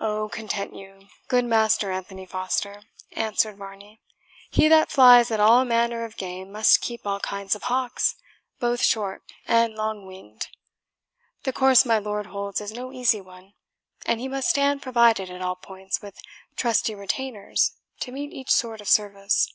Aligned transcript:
"Oh, 0.00 0.30
content 0.30 0.74
you, 0.74 1.08
good 1.28 1.44
Master 1.44 1.92
Anthony 1.92 2.24
Foster," 2.24 2.84
answered 3.12 3.58
Varney; 3.58 4.00
"he 4.50 4.66
that 4.66 4.90
flies 4.90 5.30
at 5.30 5.40
all 5.40 5.62
manner 5.66 6.06
of 6.06 6.16
game 6.16 6.50
must 6.50 6.80
keep 6.80 7.06
all 7.06 7.20
kinds 7.20 7.54
of 7.54 7.64
hawks, 7.64 8.14
both 8.60 8.80
short 8.82 9.22
and 9.46 9.74
long 9.74 10.06
winged. 10.06 10.48
The 11.42 11.52
course 11.52 11.84
my 11.84 11.98
lord 11.98 12.28
holds 12.28 12.62
is 12.62 12.72
no 12.72 12.94
easy 12.94 13.20
one, 13.20 13.52
and 14.06 14.20
he 14.20 14.26
must 14.28 14.48
stand 14.48 14.80
provided 14.80 15.28
at 15.30 15.42
all 15.42 15.56
points 15.56 16.00
with 16.00 16.18
trusty 16.56 16.94
retainers 16.94 17.72
to 18.00 18.10
meet 18.10 18.32
each 18.32 18.50
sort 18.50 18.80
of 18.80 18.88
service. 18.88 19.52